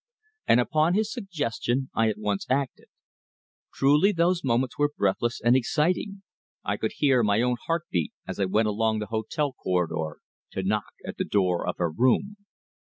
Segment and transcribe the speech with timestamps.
[0.47, 2.87] And upon his suggestion I at once acted.
[3.71, 6.23] Truly those moments were breathless and exciting.
[6.63, 10.21] I could hear my own heart beat as I went along the hotel corridor
[10.53, 12.35] to knock at the door of her room.